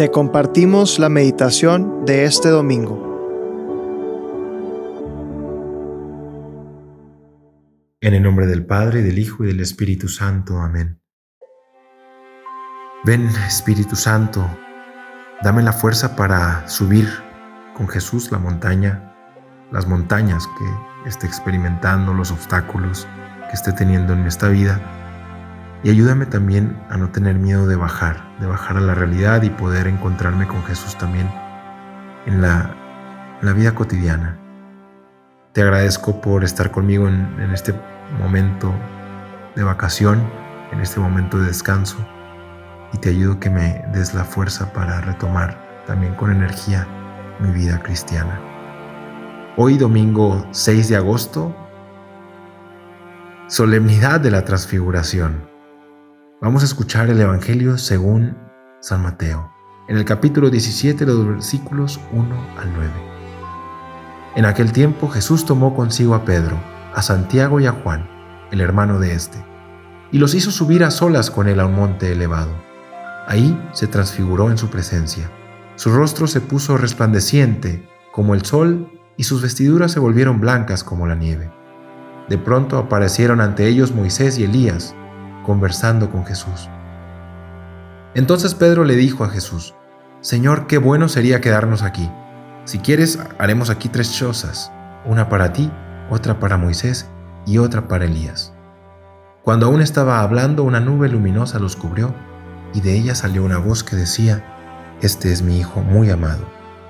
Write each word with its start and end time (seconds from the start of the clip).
Te 0.00 0.10
compartimos 0.10 0.98
la 0.98 1.10
meditación 1.10 2.06
de 2.06 2.24
este 2.24 2.48
domingo. 2.48 2.96
En 8.00 8.14
el 8.14 8.22
nombre 8.22 8.46
del 8.46 8.64
Padre, 8.64 9.02
del 9.02 9.18
Hijo 9.18 9.44
y 9.44 9.48
del 9.48 9.60
Espíritu 9.60 10.08
Santo. 10.08 10.56
Amén. 10.56 11.02
Ven, 13.04 13.28
Espíritu 13.46 13.94
Santo, 13.94 14.42
dame 15.42 15.62
la 15.62 15.74
fuerza 15.74 16.16
para 16.16 16.66
subir 16.66 17.06
con 17.76 17.86
Jesús 17.86 18.32
la 18.32 18.38
montaña, 18.38 19.14
las 19.70 19.86
montañas 19.86 20.48
que 20.58 21.10
esté 21.10 21.26
experimentando, 21.26 22.14
los 22.14 22.30
obstáculos 22.30 23.06
que 23.50 23.54
esté 23.54 23.74
teniendo 23.74 24.14
en 24.14 24.24
esta 24.24 24.48
vida 24.48 24.80
y 25.82 25.90
ayúdame 25.90 26.26
también 26.26 26.80
a 26.90 26.96
no 26.96 27.10
tener 27.10 27.36
miedo 27.36 27.66
de 27.66 27.76
bajar, 27.76 28.38
de 28.38 28.46
bajar 28.46 28.76
a 28.76 28.80
la 28.80 28.94
realidad 28.94 29.42
y 29.42 29.50
poder 29.50 29.86
encontrarme 29.86 30.46
con 30.46 30.62
Jesús 30.64 30.96
también 30.98 31.30
en 32.26 32.42
la, 32.42 32.74
vida 33.54 33.74
cotidiana. 33.74 34.36
Te 35.52 35.62
agradezco 35.62 36.20
por 36.20 36.44
estar 36.44 36.70
conmigo 36.70 37.08
en, 37.08 37.40
en 37.40 37.50
este 37.52 37.74
momento 38.18 38.72
de 39.56 39.62
vacación, 39.62 40.22
en 40.72 40.80
este 40.80 41.00
momento 41.00 41.38
de 41.38 41.46
descanso 41.46 41.96
y 42.92 42.98
te 42.98 43.10
ayudo 43.10 43.40
que 43.40 43.50
me 43.50 43.84
des 43.92 44.14
la 44.14 44.24
fuerza 44.24 44.72
para 44.72 45.00
retomar 45.00 45.84
también 45.86 46.14
con 46.14 46.30
energía 46.30 46.86
mi 47.40 47.50
vida 47.50 47.82
cristiana. 47.82 48.40
Hoy 49.56 49.78
domingo 49.78 50.46
6 50.52 50.88
de 50.88 50.96
agosto, 50.96 51.54
solemnidad 53.48 54.20
de 54.20 54.30
la 54.30 54.44
transfiguración. 54.44 55.49
Vamos 56.42 56.62
a 56.62 56.64
escuchar 56.64 57.10
el 57.10 57.20
Evangelio 57.20 57.76
según 57.76 58.34
San 58.80 59.02
Mateo, 59.02 59.52
en 59.88 59.98
el 59.98 60.06
capítulo 60.06 60.48
17, 60.48 61.04
los 61.04 61.26
versículos 61.26 62.00
1 62.12 62.34
al 62.58 62.72
9. 62.72 62.90
En 64.36 64.46
aquel 64.46 64.72
tiempo 64.72 65.10
Jesús 65.10 65.44
tomó 65.44 65.76
consigo 65.76 66.14
a 66.14 66.24
Pedro, 66.24 66.58
a 66.94 67.02
Santiago 67.02 67.60
y 67.60 67.66
a 67.66 67.72
Juan, 67.72 68.08
el 68.52 68.62
hermano 68.62 68.98
de 68.98 69.12
éste, 69.12 69.36
y 70.12 70.18
los 70.18 70.34
hizo 70.34 70.50
subir 70.50 70.82
a 70.82 70.90
solas 70.90 71.30
con 71.30 71.46
él 71.46 71.60
a 71.60 71.66
un 71.66 71.74
monte 71.74 72.10
elevado. 72.10 72.52
Ahí 73.26 73.54
se 73.74 73.86
transfiguró 73.86 74.50
en 74.50 74.56
su 74.56 74.70
presencia. 74.70 75.30
Su 75.76 75.92
rostro 75.92 76.26
se 76.26 76.40
puso 76.40 76.78
resplandeciente 76.78 77.86
como 78.12 78.32
el 78.32 78.46
sol 78.46 78.90
y 79.18 79.24
sus 79.24 79.42
vestiduras 79.42 79.92
se 79.92 80.00
volvieron 80.00 80.40
blancas 80.40 80.84
como 80.84 81.06
la 81.06 81.16
nieve. 81.16 81.50
De 82.30 82.38
pronto 82.38 82.78
aparecieron 82.78 83.42
ante 83.42 83.66
ellos 83.66 83.94
Moisés 83.94 84.38
y 84.38 84.44
Elías, 84.44 84.94
conversando 85.44 86.10
con 86.10 86.24
Jesús. 86.24 86.68
Entonces 88.14 88.54
Pedro 88.54 88.84
le 88.84 88.96
dijo 88.96 89.24
a 89.24 89.28
Jesús, 89.28 89.74
Señor, 90.20 90.66
qué 90.66 90.78
bueno 90.78 91.08
sería 91.08 91.40
quedarnos 91.40 91.82
aquí. 91.82 92.10
Si 92.64 92.78
quieres, 92.78 93.18
haremos 93.38 93.70
aquí 93.70 93.88
tres 93.88 94.12
chozas, 94.12 94.70
una 95.06 95.28
para 95.28 95.52
ti, 95.52 95.70
otra 96.10 96.38
para 96.38 96.56
Moisés 96.56 97.08
y 97.46 97.58
otra 97.58 97.88
para 97.88 98.04
Elías. 98.04 98.52
Cuando 99.44 99.66
aún 99.66 99.80
estaba 99.80 100.20
hablando, 100.20 100.64
una 100.64 100.80
nube 100.80 101.08
luminosa 101.08 101.58
los 101.58 101.76
cubrió, 101.76 102.14
y 102.74 102.80
de 102.80 102.94
ella 102.96 103.14
salió 103.14 103.44
una 103.44 103.58
voz 103.58 103.82
que 103.82 103.96
decía, 103.96 104.44
Este 105.00 105.32
es 105.32 105.40
mi 105.42 105.58
Hijo 105.58 105.80
muy 105.80 106.10
amado, 106.10 106.46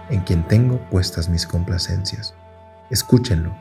en 0.09 0.21
quien 0.21 0.47
tengo 0.49 0.79
puestas 0.91 1.29
mis 1.29 1.47
complacencias. 1.47 2.35
Escúchenlo. 2.91 3.55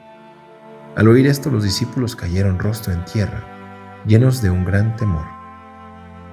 Al 0.95 1.07
oír 1.07 1.27
esto, 1.27 1.51
los 1.51 1.63
discípulos 1.63 2.15
cayeron 2.15 2.57
rostro 2.57 2.91
en 2.91 3.05
tierra 3.05 3.58
llenos 4.05 4.41
de 4.41 4.49
un 4.49 4.65
gran 4.65 4.95
temor. 4.95 5.25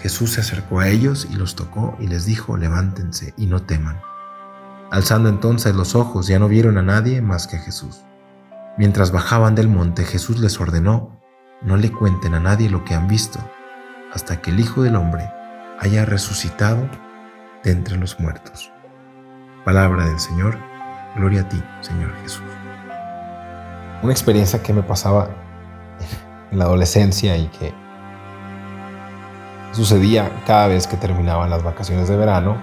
Jesús 0.01 0.33
se 0.33 0.41
acercó 0.41 0.81
a 0.81 0.89
ellos 0.89 1.27
y 1.31 1.35
los 1.35 1.57
tocó 1.57 1.97
y 1.99 2.07
les 2.07 2.27
dijo, 2.27 2.57
levántense 2.57 3.35
y 3.37 3.47
no 3.47 3.63
teman. 3.63 4.01
Alzando 4.91 5.29
entonces 5.29 5.75
los 5.75 5.95
ojos 5.95 6.27
ya 6.27 6.39
no 6.39 6.49
vieron 6.49 6.79
a 6.79 6.83
nadie 6.83 7.21
más 7.23 7.47
que 7.47 7.57
a 7.57 7.61
Jesús. 7.61 8.05
Mientras 8.79 9.11
bajaban 9.11 9.55
del 9.55 9.69
monte 9.69 10.05
Jesús 10.05 10.39
les 10.39 10.61
ordenó, 10.61 11.21
no 11.63 11.77
le 11.77 11.91
cuenten 11.91 12.35
a 12.35 12.41
nadie 12.41 12.69
lo 12.69 12.85
que 12.85 12.95
han 12.95 13.09
visto, 13.09 13.41
hasta 14.13 14.41
que 14.41 14.51
el 14.51 14.61
Hijo 14.61 14.83
del 14.83 14.97
Hombre 14.97 15.29
haya 15.81 16.05
resucitado 16.05 16.89
de 17.65 17.73
entre 17.73 17.97
los 17.97 18.21
muertos. 18.21 18.71
Palabra 19.65 20.07
del 20.07 20.21
Señor, 20.21 20.59
gloria 21.17 21.41
a 21.41 21.49
ti, 21.49 21.61
Señor 21.81 22.15
Jesús. 22.23 22.45
Una 24.03 24.13
experiencia 24.13 24.63
que 24.63 24.73
me 24.73 24.83
pasaba 24.83 25.31
en 26.51 26.59
la 26.59 26.65
adolescencia 26.65 27.37
y 27.37 27.47
que 27.49 27.73
sucedía 29.73 30.31
cada 30.47 30.69
vez 30.69 30.87
que 30.87 30.97
terminaban 30.97 31.51
las 31.51 31.63
vacaciones 31.63 32.09
de 32.09 32.17
verano, 32.17 32.57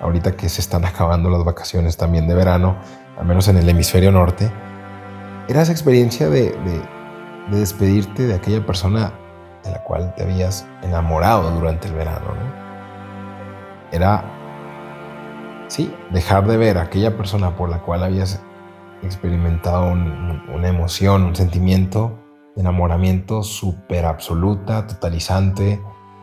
ahorita 0.00 0.32
que 0.32 0.48
se 0.48 0.60
están 0.60 0.84
acabando 0.86 1.30
las 1.30 1.44
vacaciones 1.44 1.96
también 1.96 2.26
de 2.26 2.34
verano, 2.34 2.76
al 3.18 3.26
menos 3.26 3.48
en 3.48 3.56
el 3.56 3.68
hemisferio 3.68 4.10
norte, 4.10 4.50
era 5.48 5.62
esa 5.62 5.72
experiencia 5.72 6.28
de, 6.28 6.54
despedirte 7.50 8.26
de 8.26 8.34
aquella 8.34 8.64
persona 8.64 9.12
de 9.64 9.72
la 9.72 9.82
cual 9.82 10.14
te 10.14 10.22
habías 10.22 10.66
enamorado 10.82 11.50
durante 11.50 11.88
el 11.88 11.94
verano. 11.94 12.34
Era, 13.90 14.22
sí, 15.66 15.92
dejar 16.10 16.46
de 16.46 16.56
ver 16.56 16.78
a 16.78 16.82
aquella 16.82 17.16
persona 17.16 17.56
por 17.56 17.68
la 17.68 17.78
cual 17.78 18.04
habías 18.04 18.40
experimentado 19.02 19.90
una 19.90 20.68
emoción, 20.68 21.24
un 21.24 21.34
sentimiento 21.34 22.16
enamoramiento 22.56 23.42
súper 23.42 24.04
absoluta, 24.06 24.86
totalizante, 24.86 25.80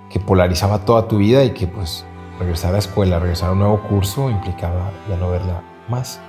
que 0.09 0.19
polarizaba 0.19 0.85
toda 0.85 1.07
tu 1.07 1.17
vida 1.17 1.43
y 1.43 1.51
que 1.51 1.67
pues 1.67 2.05
regresar 2.39 2.75
a 2.75 2.77
escuela, 2.77 3.19
regresar 3.19 3.49
a 3.49 3.51
un 3.53 3.59
nuevo 3.59 3.81
curso 3.87 4.29
implicaba 4.29 4.91
ya 5.09 5.17
no 5.17 5.31
verla 5.31 5.63
más. 5.89 6.19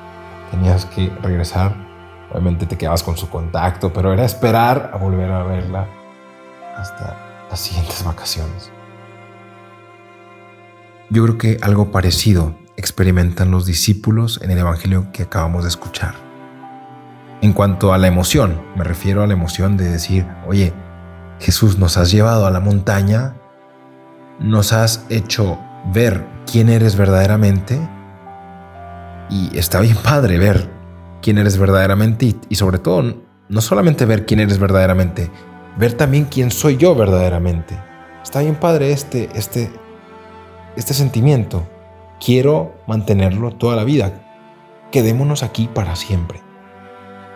Tenías 0.50 0.86
que 0.86 1.10
regresar, 1.22 1.74
obviamente 2.30 2.66
te 2.66 2.78
quedabas 2.78 3.02
con 3.02 3.16
su 3.16 3.28
contacto, 3.28 3.92
pero 3.92 4.12
era 4.12 4.24
esperar 4.24 4.90
a 4.92 4.96
volver 4.96 5.30
a 5.30 5.42
verla 5.42 5.86
hasta 6.76 7.16
las 7.50 7.60
siguientes 7.60 8.04
vacaciones. 8.04 8.70
Yo 11.10 11.24
creo 11.24 11.38
que 11.38 11.58
algo 11.62 11.90
parecido 11.90 12.54
experimentan 12.76 13.50
los 13.50 13.66
discípulos 13.66 14.40
en 14.42 14.50
el 14.50 14.58
Evangelio 14.58 15.08
que 15.12 15.24
acabamos 15.24 15.64
de 15.64 15.70
escuchar. 15.70 16.27
En 17.40 17.52
cuanto 17.52 17.92
a 17.92 17.98
la 17.98 18.08
emoción, 18.08 18.60
me 18.76 18.82
refiero 18.82 19.22
a 19.22 19.26
la 19.26 19.32
emoción 19.32 19.76
de 19.76 19.88
decir, 19.88 20.26
oye, 20.46 20.72
Jesús, 21.38 21.78
nos 21.78 21.96
has 21.96 22.10
llevado 22.10 22.46
a 22.46 22.50
la 22.50 22.58
montaña, 22.58 23.36
nos 24.40 24.72
has 24.72 25.04
hecho 25.08 25.58
ver 25.92 26.26
quién 26.50 26.68
eres 26.68 26.96
verdaderamente 26.96 27.78
y 29.30 29.56
está 29.56 29.80
bien 29.80 29.96
padre 29.96 30.38
ver 30.38 30.68
quién 31.22 31.38
eres 31.38 31.58
verdaderamente 31.58 32.34
y, 32.48 32.54
sobre 32.56 32.78
todo 32.78 33.22
no 33.48 33.60
solamente 33.60 34.04
ver 34.04 34.26
quién 34.26 34.40
eres 34.40 34.58
verdaderamente, 34.58 35.30
ver 35.78 35.94
también 35.94 36.24
quién 36.24 36.50
soy 36.50 36.76
yo 36.76 36.94
verdaderamente. 36.94 37.78
Está 38.22 38.40
bien 38.40 38.56
padre 38.56 38.92
este, 38.92 39.28
este, 39.34 39.70
este 40.76 40.92
sentimiento. 40.92 41.66
Quiero 42.24 42.74
mantenerlo 42.86 43.52
toda 43.52 43.76
la 43.76 43.84
vida. 43.84 44.12
Quedémonos 44.90 45.42
aquí 45.42 45.68
para 45.72 45.96
siempre. 45.96 46.47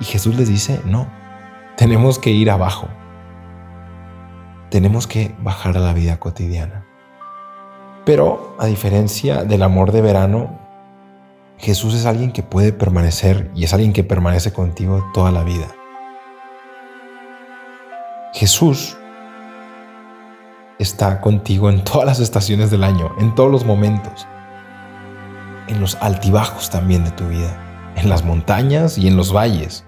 Y 0.03 0.05
Jesús 0.05 0.35
les 0.35 0.49
dice, 0.49 0.81
no, 0.85 1.07
tenemos 1.77 2.19
que 2.19 2.31
ir 2.31 2.51
abajo. 2.51 2.89
Tenemos 4.69 5.07
que 5.07 5.33
bajar 5.39 5.77
a 5.77 5.81
la 5.81 5.93
vida 5.93 6.19
cotidiana. 6.19 6.85
Pero 8.05 8.57
a 8.59 8.67
diferencia 8.67 9.45
del 9.45 9.63
amor 9.63 9.93
de 9.93 10.01
verano, 10.01 10.59
Jesús 11.57 11.95
es 11.95 12.05
alguien 12.05 12.33
que 12.33 12.43
puede 12.43 12.73
permanecer 12.73 13.53
y 13.55 13.63
es 13.63 13.75
alguien 13.75 13.93
que 13.93 14.03
permanece 14.03 14.53
contigo 14.53 15.09
toda 15.15 15.31
la 15.31 15.45
vida. 15.45 15.69
Jesús 18.35 18.99
está 20.81 21.21
contigo 21.21 21.71
en 21.71 21.85
todas 21.85 22.07
las 22.07 22.19
estaciones 22.19 22.73
del 22.73 22.83
año, 22.83 23.13
en 23.21 23.37
todos 23.37 23.53
los 23.53 23.65
momentos, 23.65 24.27
en 25.69 25.81
los 25.81 25.95
altibajos 26.01 26.71
también 26.71 27.05
de 27.05 27.13
tu 27.13 27.29
vida 27.29 27.57
en 27.97 28.09
las 28.09 28.25
montañas 28.25 28.99
y 28.99 29.09
en 29.09 29.17
los 29.17 29.33
valles. 29.33 29.85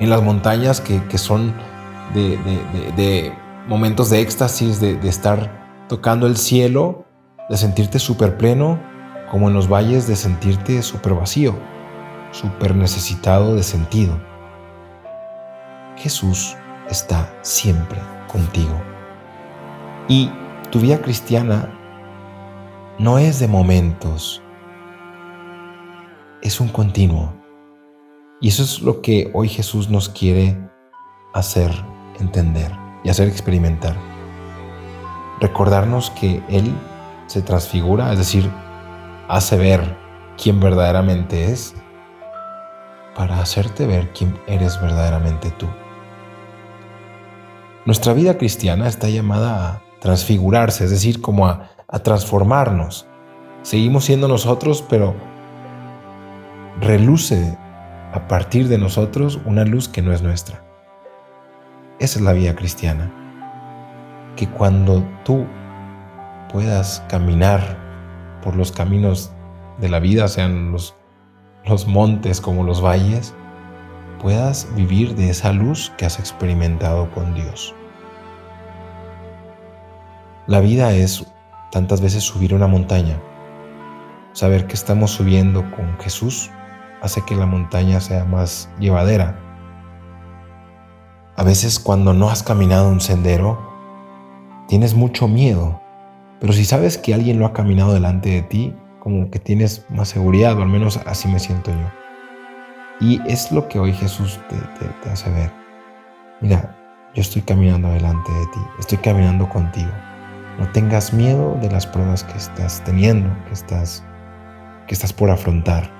En 0.00 0.10
las 0.10 0.22
montañas 0.22 0.80
que, 0.80 1.18
son 1.18 1.54
de, 2.14 3.32
momentos 3.68 4.10
de 4.10 4.20
éxtasis, 4.20 4.80
de, 4.80 4.98
estar 5.08 5.86
tocando 5.88 6.26
el 6.26 6.36
cielo, 6.36 7.04
de 7.48 7.56
sentirte 7.56 7.98
súper 7.98 8.38
pleno, 8.38 8.80
como 9.30 9.48
en 9.48 9.54
los 9.54 9.68
valles 9.68 10.08
de 10.08 10.16
sentirte 10.16 10.82
súper 10.82 11.14
vacío, 11.14 11.54
súper 12.32 12.74
necesitado 12.74 13.54
de 13.54 13.62
sentido. 13.62 14.18
Jesús 15.96 16.56
está 16.88 17.30
siempre 17.42 18.00
contigo. 18.26 18.80
Y 20.08 20.30
tu 20.70 20.80
vida 20.80 20.98
cristiana 21.02 21.68
no 22.98 23.18
es 23.18 23.38
de 23.38 23.48
momentos, 23.48 24.42
es 26.42 26.58
un 26.60 26.68
continuo. 26.68 27.39
Y 28.40 28.48
eso 28.48 28.62
es 28.62 28.80
lo 28.80 29.02
que 29.02 29.30
hoy 29.34 29.48
Jesús 29.48 29.90
nos 29.90 30.08
quiere 30.08 30.56
hacer 31.34 31.70
entender 32.18 32.72
y 33.04 33.10
hacer 33.10 33.28
experimentar. 33.28 33.96
Recordarnos 35.40 36.10
que 36.10 36.42
Él 36.48 36.74
se 37.26 37.42
transfigura, 37.42 38.12
es 38.12 38.18
decir, 38.18 38.50
hace 39.28 39.56
ver 39.56 39.96
quién 40.36 40.58
verdaderamente 40.58 41.52
es 41.52 41.74
para 43.14 43.40
hacerte 43.40 43.86
ver 43.86 44.12
quién 44.12 44.38
eres 44.46 44.80
verdaderamente 44.80 45.50
tú. 45.52 45.66
Nuestra 47.84 48.12
vida 48.12 48.38
cristiana 48.38 48.88
está 48.88 49.08
llamada 49.08 49.68
a 49.68 49.82
transfigurarse, 50.00 50.84
es 50.84 50.90
decir, 50.90 51.20
como 51.20 51.46
a, 51.46 51.68
transformarnos. 52.02 53.06
Seguimos 53.62 54.04
siendo 54.04 54.28
nosotros, 54.28 54.84
pero 54.88 55.14
reluce 56.80 57.58
a 58.12 58.26
partir 58.26 58.68
de 58.68 58.78
nosotros 58.78 59.40
una 59.44 59.64
luz 59.64 59.88
que 59.88 60.02
no 60.02 60.12
es 60.12 60.22
nuestra. 60.22 60.64
Esa 61.98 62.18
es 62.18 62.24
la 62.24 62.32
vida 62.32 62.56
cristiana. 62.56 63.12
Que 64.36 64.48
cuando 64.48 65.04
tú 65.24 65.46
puedas 66.52 67.04
caminar 67.08 67.78
por 68.42 68.56
los 68.56 68.72
caminos 68.72 69.32
de 69.78 69.88
la 69.88 70.00
vida, 70.00 70.26
sean 70.28 70.72
los, 70.72 70.96
los 71.64 71.86
montes 71.86 72.40
como 72.40 72.64
los 72.64 72.82
valles, 72.82 73.34
puedas 74.20 74.66
vivir 74.74 75.14
de 75.14 75.30
esa 75.30 75.52
luz 75.52 75.92
que 75.96 76.06
has 76.06 76.18
experimentado 76.18 77.10
con 77.12 77.34
Dios. 77.34 77.74
La 80.46 80.60
vida 80.60 80.92
es 80.92 81.24
tantas 81.70 82.00
veces 82.00 82.24
subir 82.24 82.54
una 82.54 82.66
montaña. 82.66 83.20
Saber 84.32 84.66
que 84.66 84.74
estamos 84.74 85.12
subiendo 85.12 85.70
con 85.70 85.98
Jesús 86.00 86.50
hace 87.02 87.22
que 87.22 87.34
la 87.34 87.46
montaña 87.46 88.00
sea 88.00 88.24
más 88.24 88.68
llevadera. 88.78 89.38
A 91.36 91.42
veces 91.42 91.78
cuando 91.78 92.12
no 92.12 92.28
has 92.28 92.42
caminado 92.42 92.88
un 92.88 93.00
sendero, 93.00 93.58
tienes 94.68 94.94
mucho 94.94 95.26
miedo, 95.26 95.80
pero 96.40 96.52
si 96.52 96.64
sabes 96.64 96.98
que 96.98 97.14
alguien 97.14 97.38
lo 97.38 97.46
ha 97.46 97.52
caminado 97.52 97.92
delante 97.92 98.30
de 98.30 98.42
ti, 98.42 98.74
como 98.98 99.30
que 99.30 99.38
tienes 99.38 99.84
más 99.88 100.08
seguridad, 100.08 100.58
o 100.58 100.62
al 100.62 100.68
menos 100.68 101.00
así 101.06 101.28
me 101.28 101.38
siento 101.38 101.70
yo. 101.70 102.00
Y 103.00 103.20
es 103.26 103.50
lo 103.50 103.66
que 103.68 103.78
hoy 103.78 103.92
Jesús 103.94 104.38
te, 104.48 105.10
hace 105.10 105.30
ver. 105.30 105.50
Mira, 106.40 106.76
yo 107.14 107.22
estoy 107.22 107.42
caminando 107.42 107.88
delante 107.88 108.30
de 108.30 108.46
ti, 108.46 108.60
estoy 108.78 108.98
caminando 108.98 109.48
contigo. 109.48 109.90
No 110.58 110.70
tengas 110.72 111.14
miedo 111.14 111.56
de 111.62 111.70
las 111.70 111.86
pruebas 111.86 112.24
que 112.24 112.36
estás 112.36 112.82
teniendo, 112.84 113.28
que 113.46 113.54
estás, 113.54 114.04
que 114.86 114.94
estás 114.94 115.12
por 115.12 115.30
afrontar. 115.30 115.99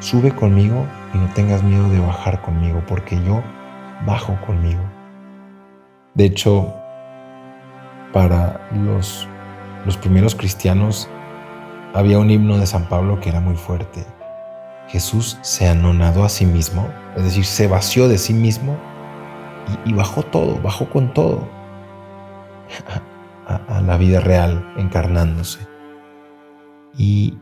Sube 0.00 0.34
conmigo 0.34 0.86
y 1.14 1.18
no 1.18 1.28
tengas 1.34 1.62
miedo 1.62 1.88
de 1.88 2.00
bajar 2.00 2.42
conmigo, 2.42 2.82
porque 2.86 3.22
yo 3.24 3.42
bajo 4.04 4.38
conmigo. 4.46 4.82
De 6.14 6.26
hecho, 6.26 6.74
para 8.12 8.68
los, 8.72 9.26
los 9.84 9.96
primeros 9.96 10.34
cristianos 10.34 11.08
había 11.94 12.18
un 12.18 12.30
himno 12.30 12.58
de 12.58 12.66
San 12.66 12.88
Pablo 12.88 13.20
que 13.20 13.30
era 13.30 13.40
muy 13.40 13.56
fuerte. 13.56 14.04
Jesús 14.88 15.38
se 15.40 15.68
anonadó 15.68 16.24
a 16.24 16.28
sí 16.28 16.44
mismo, 16.44 16.88
es 17.16 17.24
decir, 17.24 17.44
se 17.44 17.66
vació 17.66 18.08
de 18.08 18.18
sí 18.18 18.34
mismo 18.34 18.76
y, 19.84 19.92
bajó 19.94 20.22
todo, 20.22 20.60
bajó 20.62 20.88
con 20.90 21.12
todo 21.12 21.48
a, 23.48 23.56
a 23.76 23.80
la 23.80 23.96
vida 23.96 24.20
real, 24.20 24.74
encarnándose. 24.76 25.66
Y, 26.96 27.36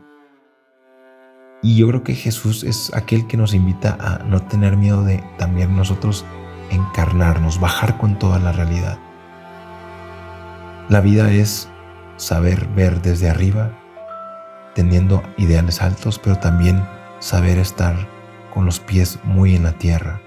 y 1.61 1.77
yo 1.77 1.87
creo 1.87 2.03
que 2.03 2.15
Jesús 2.15 2.63
es 2.63 2.93
aquel 2.93 3.27
que 3.27 3.37
nos 3.37 3.53
invita 3.53 3.97
a 3.99 4.23
no 4.23 4.41
tener 4.41 4.77
miedo 4.77 5.03
de 5.03 5.23
también 5.37 5.75
nosotros 5.75 6.25
encarnarnos, 6.69 7.59
bajar 7.59 7.97
con 7.97 8.19
toda 8.19 8.39
la 8.39 8.51
realidad. 8.51 8.99
La 10.89 11.01
vida 11.01 11.31
es 11.31 11.69
saber 12.17 12.67
ver 12.75 13.01
desde 13.01 13.29
arriba 13.29 13.71
teniendo 14.75 15.23
ideales 15.37 15.81
altos, 15.81 16.19
pero 16.19 16.37
también 16.37 16.83
saber 17.19 17.57
estar 17.57 17.95
con 18.53 18.65
los 18.65 18.79
pies 18.79 19.19
muy 19.23 19.55
en 19.55 19.63
la 19.63 19.71
tierra. 19.71 20.21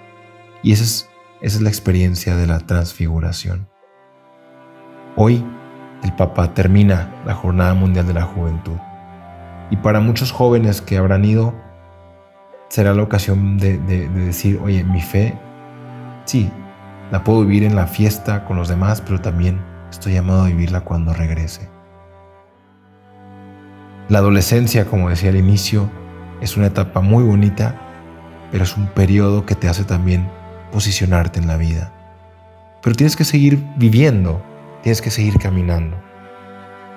Y 0.63 0.73
esa 0.73 0.85
es, 0.85 1.11
esa 1.41 1.57
es 1.57 1.63
la 1.63 1.69
experiencia 1.69 2.35
de 2.35 2.47
la 2.47 2.59
transfiguración. 2.59 3.69
Hoy 5.17 5.45
el 6.03 6.13
Papa 6.15 6.55
termina 6.55 7.13
la 7.25 7.35
Jornada 7.35 7.75
Mundial 7.75 8.07
de 8.07 8.15
la 8.15 8.23
Juventud. 8.23 8.79
Y 9.71 9.77
para 9.77 10.01
muchos 10.01 10.33
jóvenes 10.33 10.81
que 10.81 10.97
habrán 10.97 11.25
ido, 11.25 11.55
será 12.69 12.95
la 12.95 13.03
ocasión 13.03 13.59
de, 13.59 13.79
de 13.79 14.09
decir, 14.09 14.61
oye, 14.63 14.85
mi 14.85 15.01
fe, 15.01 15.39
sí, 16.25 16.51
la 17.11 17.25
puedo 17.25 17.41
vivir 17.41 17.65
en 17.65 17.75
la 17.75 17.87
fiesta 17.87 18.45
con 18.45 18.57
los 18.57 18.69
demás, 18.69 19.01
pero 19.01 19.21
también 19.21 19.61
estoy 19.91 20.15
llamado 20.15 20.43
a 20.43 20.47
vivirla 20.49 20.83
cuando 20.83 21.15
regrese. 21.15 21.69
La 24.09 24.19
adolescencia, 24.19 24.87
como 24.87 25.11
decía 25.11 25.31
al 25.31 25.37
inicio, 25.37 25.91
es 26.41 26.57
una 26.57 26.69
etapa 26.69 27.01
muy 27.01 27.25
bonita, 27.25 27.75
pero 28.51 28.65
es 28.65 28.77
un 28.77 28.87
periodo 28.87 29.45
que 29.45 29.55
te 29.55 29.69
hace 29.69 29.85
también 29.85 30.29
posicionarte 30.73 31.41
en 31.41 31.47
la 31.47 31.57
vida. 31.57 31.93
Pero 32.83 32.97
tienes 32.97 33.17
que 33.17 33.25
seguir 33.25 33.63
viviendo, 33.77 34.43
tienes 34.83 35.03
que 35.03 35.11
seguir 35.11 35.39
caminando. 35.39 35.97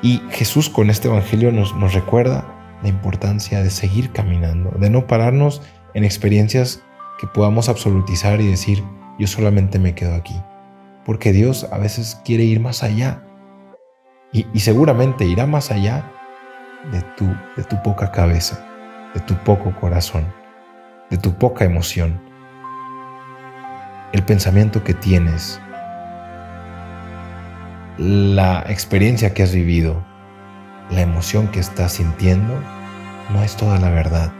Y 0.01 0.21
Jesús 0.29 0.69
con 0.69 0.89
este 0.89 1.07
Evangelio 1.07 1.51
nos, 1.51 1.75
nos 1.75 1.93
recuerda 1.93 2.45
la 2.81 2.89
importancia 2.89 3.61
de 3.61 3.69
seguir 3.69 4.11
caminando, 4.11 4.71
de 4.71 4.89
no 4.89 5.07
pararnos 5.07 5.61
en 5.93 6.03
experiencias 6.03 6.83
que 7.19 7.27
podamos 7.27 7.69
absolutizar 7.69 8.41
y 8.41 8.47
decir, 8.47 8.83
yo 9.19 9.27
solamente 9.27 9.79
me 9.79 9.93
quedo 9.93 10.15
aquí. 10.15 10.35
Porque 11.05 11.31
Dios 11.31 11.67
a 11.71 11.77
veces 11.77 12.19
quiere 12.25 12.43
ir 12.43 12.59
más 12.59 12.83
allá. 12.83 13.23
Y, 14.33 14.45
seguramente 14.59 15.25
irá 15.25 15.45
más 15.45 15.71
allá 15.71 16.09
de 16.91 17.01
tu, 17.17 17.25
de 17.57 17.63
tu 17.63 17.81
poca 17.83 18.11
cabeza, 18.11 18.65
de 19.13 19.19
tu 19.19 19.35
poco 19.43 19.75
corazón, 19.79 20.25
de 21.09 21.17
tu 21.17 21.33
poca 21.33 21.65
emoción. 21.65 22.21
El 24.13 24.23
pensamiento 24.23 24.83
que 24.83 24.93
tienes, 24.93 25.59
la 27.97 28.63
experiencia 28.69 29.33
que 29.33 29.43
has 29.43 29.53
vivido, 29.53 30.03
la 30.91 31.01
emoción 31.01 31.47
que 31.47 31.59
estás 31.59 31.93
sintiendo, 31.93 32.53
no 33.31 33.43
es 33.43 33.55
toda 33.55 33.79
la 33.79 33.89
verdad. 33.89 34.31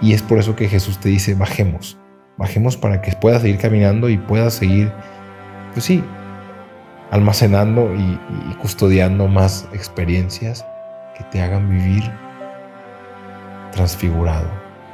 Y 0.00 0.12
es 0.12 0.22
por 0.22 0.38
eso 0.38 0.56
que 0.56 0.68
Jesús 0.68 0.98
te 0.98 1.08
dice, 1.08 1.34
bajemos, 1.34 1.98
bajemos 2.36 2.76
para 2.76 3.02
que 3.02 3.12
puedas 3.12 3.42
seguir 3.42 3.58
caminando 3.58 4.08
y 4.08 4.18
puedas 4.18 4.54
seguir, 4.54 4.92
pues 5.72 5.84
sí, 5.84 6.02
almacenando 7.10 7.94
y, 7.94 8.18
custodiando 8.60 9.28
más 9.28 9.68
experiencias 9.72 10.66
que 11.16 11.24
te 11.24 11.40
hagan 11.40 11.68
vivir 11.70 12.02
transfigurado, 13.72 14.50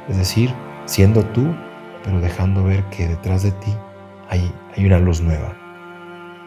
es 0.09 0.17
decir, 0.17 0.53
siendo 0.85 1.23
tú, 1.27 1.55
pero 2.03 2.19
dejando 2.19 2.63
ver 2.63 2.83
que 2.89 3.07
detrás 3.07 3.43
de 3.43 3.51
ti 3.51 3.73
hay, 4.29 4.53
hay 4.75 4.85
una 4.85 4.99
luz 4.99 5.21
nueva. 5.21 5.57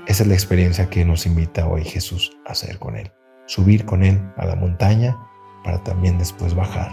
Esa 0.06 0.22
es 0.22 0.28
la 0.28 0.34
experiencia 0.34 0.88
que 0.88 1.04
nos 1.04 1.26
invita 1.26 1.66
hoy 1.66 1.84
Jesús 1.84 2.30
a 2.46 2.52
hacer 2.52 2.78
con 2.78 2.96
Él. 2.96 3.10
Subir 3.46 3.84
con 3.84 4.02
Él 4.02 4.20
a 4.36 4.44
la 4.44 4.56
montaña 4.56 5.16
para 5.64 5.82
también 5.82 6.18
después 6.18 6.54
bajar, 6.54 6.90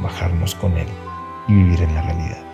bajarnos 0.00 0.54
con 0.54 0.76
Él 0.76 0.88
y 1.48 1.54
vivir 1.54 1.82
en 1.82 1.94
la 1.94 2.02
realidad. 2.02 2.53